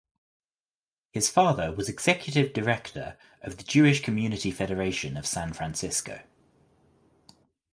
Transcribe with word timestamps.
His 1.11 1.29
father 1.29 1.71
was 1.71 1.87
executive 1.87 2.53
director 2.53 3.19
of 3.43 3.57
the 3.57 3.63
Jewish 3.63 4.01
Community 4.01 4.49
Federation 4.49 5.15
of 5.15 5.27
San 5.27 5.53
Francisco. 5.53 6.21